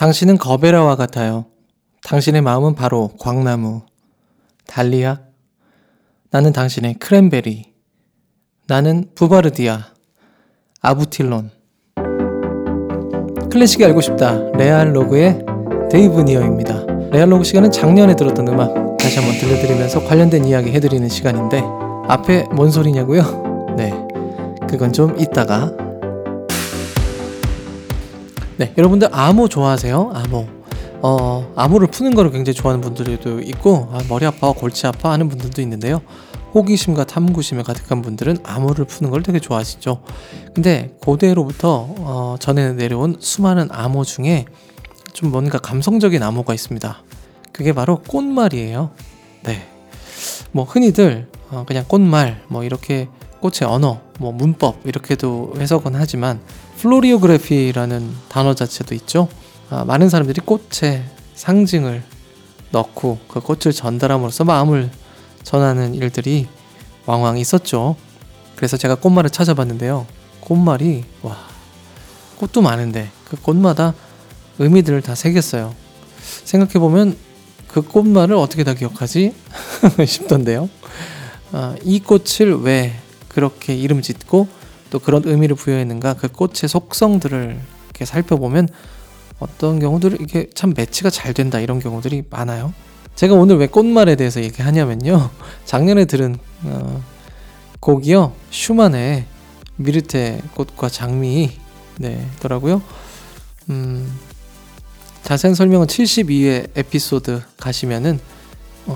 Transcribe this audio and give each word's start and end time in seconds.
당신은 0.00 0.38
거베라와 0.38 0.96
같아요. 0.96 1.44
당신의 2.04 2.40
마음은 2.40 2.74
바로 2.74 3.10
광나무. 3.20 3.82
달리야. 4.66 5.20
나는 6.30 6.54
당신의 6.54 6.94
크랜베리. 6.94 7.74
나는 8.66 9.10
부바르디아. 9.14 9.88
아부틸론. 10.80 11.50
클래식이 13.52 13.84
알고 13.84 14.00
싶다. 14.00 14.38
레알로그의 14.54 15.44
데이브 15.90 16.22
니어입니다. 16.22 16.86
레알로그 17.10 17.44
시간은 17.44 17.70
작년에 17.70 18.16
들었던 18.16 18.48
음악 18.48 18.96
다시 18.96 19.18
한번 19.18 19.38
들려드리면서 19.38 20.06
관련된 20.06 20.46
이야기 20.46 20.70
해드리는 20.70 21.06
시간인데 21.10 21.62
앞에 22.08 22.44
뭔 22.52 22.70
소리냐고요? 22.70 23.74
네, 23.76 23.92
그건 24.66 24.94
좀 24.94 25.20
이따가 25.20 25.70
네, 28.60 28.74
여러분들 28.76 29.08
암호 29.10 29.48
좋아하세요? 29.48 30.10
암호. 30.12 30.46
어, 31.00 31.50
암호를 31.56 31.86
푸는 31.86 32.14
거를 32.14 32.30
굉장히 32.30 32.52
좋아하는 32.52 32.82
분들도 32.82 33.40
있고, 33.40 33.88
아, 33.90 34.02
머리 34.06 34.26
아파, 34.26 34.52
골치 34.52 34.86
아파 34.86 35.12
하는 35.12 35.30
분들도 35.30 35.62
있는데요. 35.62 36.02
호기심과 36.52 37.04
탐구심에 37.04 37.62
가득한 37.62 38.02
분들은 38.02 38.40
암호를 38.42 38.84
푸는 38.84 39.10
걸 39.10 39.22
되게 39.22 39.40
좋아하시죠. 39.40 40.02
근데 40.52 40.94
고대로부터 41.00 41.86
어, 42.00 42.36
전해 42.38 42.74
내려온 42.74 43.16
수많은 43.18 43.68
암호 43.70 44.04
중에 44.04 44.44
좀 45.14 45.30
뭔가 45.30 45.56
감성적인 45.56 46.22
암호가 46.22 46.52
있습니다. 46.52 47.02
그게 47.52 47.72
바로 47.72 48.02
꽃말이에요. 48.06 48.90
네. 49.44 49.66
뭐 50.52 50.64
흔히들 50.64 51.28
어, 51.50 51.64
그냥 51.66 51.86
꽃말, 51.88 52.42
뭐 52.48 52.62
이렇게 52.62 53.08
꽃의 53.40 53.62
언어, 53.64 54.02
뭐 54.20 54.32
문법 54.32 54.86
이렇게도 54.86 55.54
해석은 55.58 55.94
하지만 55.94 56.40
플로리오그래피라는 56.76 58.10
단어 58.28 58.54
자체도 58.54 58.94
있죠. 58.96 59.28
아, 59.70 59.86
많은 59.86 60.10
사람들이 60.10 60.42
꽃에 60.42 61.02
상징을 61.34 62.02
넣고 62.70 63.18
그 63.28 63.40
꽃을 63.40 63.72
전달함으로써 63.72 64.44
마음을 64.44 64.90
전하는 65.42 65.94
일들이 65.94 66.46
왕왕 67.06 67.38
있었죠. 67.38 67.96
그래서 68.56 68.76
제가 68.76 68.96
꽃말을 68.96 69.30
찾아봤는데요. 69.30 70.06
꽃말이 70.40 71.04
와 71.22 71.38
꽃도 72.36 72.60
많은데 72.60 73.10
그 73.24 73.40
꽃마다 73.40 73.94
의미들을 74.58 75.00
다 75.00 75.14
새겼어요. 75.14 75.74
생각해 76.44 76.74
보면 76.74 77.16
그 77.68 77.80
꽃말을 77.80 78.36
어떻게 78.36 78.64
다 78.64 78.74
기억하지 78.74 79.32
싶던데요. 80.06 80.68
아, 81.52 81.74
이 81.82 82.00
꽃을 82.00 82.60
왜 82.60 82.92
그렇게 83.30 83.74
이름 83.74 84.02
짓고 84.02 84.48
또 84.90 84.98
그런 84.98 85.22
의미를 85.24 85.56
부여했는가 85.56 86.14
그 86.14 86.28
꽃의 86.28 86.68
속성들을 86.68 87.60
이렇게 87.86 88.04
살펴보면 88.04 88.68
어떤 89.38 89.78
경우들은 89.78 90.18
이게 90.20 90.48
참 90.54 90.74
매치가 90.76 91.08
잘 91.10 91.32
된다 91.32 91.60
이런 91.60 91.78
경우들이 91.78 92.24
많아요. 92.28 92.74
제가 93.14 93.34
오늘 93.34 93.56
왜 93.56 93.66
꽃말에 93.66 94.16
대해서 94.16 94.42
얘기하냐면요. 94.42 95.30
작년에 95.64 96.04
들은 96.04 96.36
어, 96.64 97.02
곡이요. 97.78 98.32
슈만의 98.50 99.24
미르테 99.76 100.42
꽃과 100.54 100.88
장미 100.88 101.52
네, 101.98 102.26
더라고요. 102.40 102.82
음, 103.70 104.12
자세한 105.22 105.54
설명은 105.54 105.86
72회 105.86 106.70
에피소드 106.76 107.42
가시면은 107.56 108.18
어, 108.18 108.29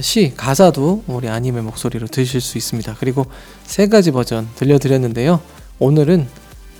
시 0.00 0.34
가사도 0.36 1.04
우리 1.06 1.28
아님의 1.28 1.62
목소리로 1.62 2.06
들으실 2.08 2.40
수 2.40 2.58
있습니다. 2.58 2.96
그리고 2.98 3.26
세 3.64 3.88
가지 3.88 4.10
버전 4.10 4.48
들려드렸는데요. 4.56 5.40
오늘은 5.78 6.26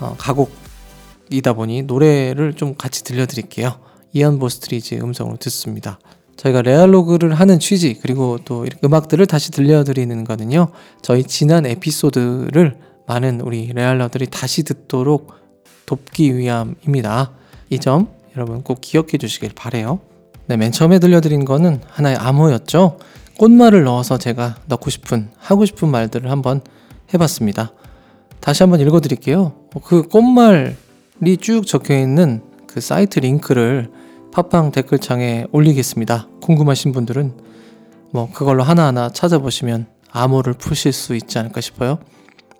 어, 0.00 0.14
가곡이다 0.18 1.52
보니 1.54 1.82
노래를 1.82 2.54
좀 2.54 2.74
같이 2.76 3.04
들려드릴게요. 3.04 3.78
이안 4.12 4.38
보스트리즈 4.38 4.94
음성으로 4.96 5.36
듣습니다. 5.38 5.98
저희가 6.36 6.62
레알로그를 6.62 7.34
하는 7.34 7.58
취지 7.58 7.98
그리고 8.00 8.38
또 8.44 8.66
음악들을 8.84 9.24
다시 9.26 9.50
들려드리는 9.50 10.24
거는요. 10.24 10.68
저희 11.02 11.24
지난 11.24 11.64
에피소드를 11.66 12.78
많은 13.06 13.40
우리 13.40 13.72
레알러들이 13.72 14.26
다시 14.26 14.62
듣도록 14.62 15.32
돕기 15.86 16.36
위함입니다. 16.36 17.32
이 17.70 17.78
점 17.78 18.08
여러분 18.36 18.62
꼭 18.62 18.80
기억해 18.80 19.16
주시길 19.18 19.52
바래요. 19.54 20.00
네, 20.48 20.56
맨 20.56 20.70
처음에 20.70 20.98
들려드린 21.00 21.44
거는 21.44 21.80
하나의 21.88 22.16
암호였죠. 22.16 22.98
꽃말을 23.38 23.84
넣어서 23.84 24.16
제가 24.16 24.56
넣고 24.66 24.90
싶은 24.90 25.28
하고 25.38 25.66
싶은 25.66 25.88
말들을 25.88 26.30
한번 26.30 26.60
해봤습니다. 27.12 27.72
다시 28.40 28.62
한번 28.62 28.80
읽어드릴게요. 28.80 29.54
그 29.84 30.02
꽃말이 30.04 31.36
쭉 31.40 31.66
적혀 31.66 31.98
있는 31.98 32.42
그 32.66 32.80
사이트 32.80 33.18
링크를 33.18 33.90
팟빵 34.32 34.70
댓글창에 34.70 35.46
올리겠습니다. 35.50 36.28
궁금하신 36.42 36.92
분들은 36.92 37.34
뭐 38.12 38.30
그걸로 38.30 38.62
하나하나 38.62 39.10
찾아보시면 39.10 39.86
암호를 40.12 40.54
푸실 40.54 40.92
수 40.92 41.16
있지 41.16 41.38
않을까 41.38 41.60
싶어요. 41.60 41.98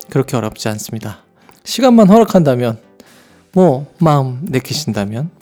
그렇게 0.09 0.35
어렵지 0.35 0.67
않습니다. 0.69 1.19
시간만 1.63 2.09
허락한다면 2.09 2.79
뭐 3.53 3.87
마음 3.99 4.39
내키신다면 4.43 5.36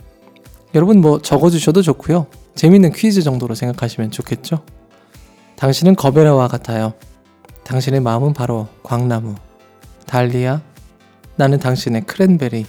여러분 0.75 0.99
뭐 0.99 1.21
적어주셔도 1.21 1.81
좋고요. 1.81 2.27
재밌는 2.55 2.91
퀴즈 2.91 3.21
정도로 3.21 3.55
생각하시면 3.55 4.11
좋겠죠. 4.11 4.61
당신은 5.55 5.95
거베라와 5.95 6.49
같아요. 6.49 6.93
당신의 7.63 8.01
마음은 8.01 8.33
바로 8.33 8.67
광나무. 8.83 9.35
달리야. 10.05 10.61
나는 11.37 11.59
당신의 11.59 12.01
크랜베리. 12.01 12.65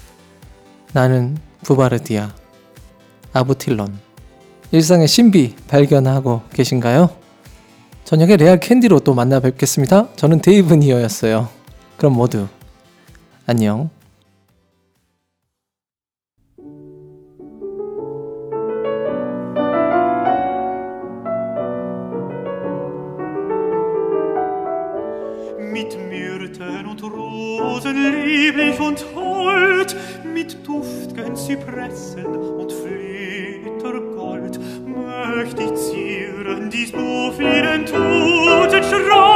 나는 0.93 1.37
부바르디아. 1.65 2.33
아부틸론. 3.33 3.99
일상의 4.71 5.09
신비 5.09 5.57
발견하고 5.69 6.43
계신가요? 6.53 7.11
저녁에 8.05 8.37
레알 8.37 8.61
캔디로 8.61 9.01
또 9.01 9.15
만나 9.15 9.41
뵙겠습니다. 9.41 10.09
저는 10.15 10.41
데이브 10.41 10.75
니어였어요. 10.75 11.49
그럼 11.97 12.15
모두 12.15 12.47
안녕. 13.47 13.96
Myrten 26.59 26.87
und 26.87 27.03
Rosen 27.03 27.97
lieblich 28.25 28.81
und 28.81 29.05
hold, 29.15 29.95
mit 30.25 30.67
duftgen 30.67 31.37
Zypressen 31.37 32.25
und 32.25 32.73
Flittergold, 32.73 34.59
möcht 34.87 35.61
ich 35.61 35.75
zieren 35.75 36.71
dies 36.71 36.93
bofiden 36.93 37.85
toten 37.85 38.83
Schrein 38.83 39.36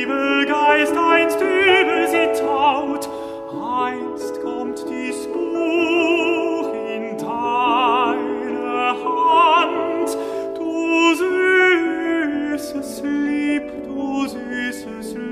Liebelgeist 0.00 0.96
einst 0.96 1.38
über 1.42 2.06
sie 2.08 2.32
taut, 2.40 3.06
einst 3.52 4.40
kommt 4.40 4.82
dies 4.88 5.26
Buch 5.26 6.72
in 6.72 7.18
deine 7.18 8.94
Hand. 9.04 10.16
Du 10.56 11.14
süßes 12.56 13.02
Lieb, 13.02 13.64
du 13.84 14.26
süßes 14.26 15.08
Lieb, 15.16 15.29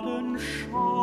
Abendschau. 0.00 0.99